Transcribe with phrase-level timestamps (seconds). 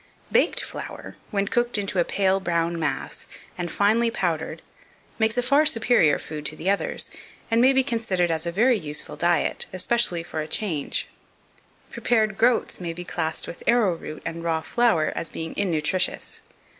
[0.33, 0.33] 2500.
[0.33, 4.63] Baked flour, when cooked into a pale brown mass, and finely powdered,
[5.19, 7.11] makes a far superior food to the others,
[7.51, 11.07] and may be considered as a very useful diet, especially for a change.
[11.91, 16.41] Prepared groats may be classed with arrowroot and raw flour, as being innutritious.